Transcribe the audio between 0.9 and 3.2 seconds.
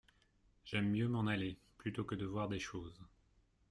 m’en aller! plutôt que de voir des choses…